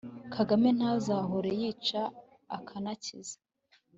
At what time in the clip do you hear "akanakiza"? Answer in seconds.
2.57-3.37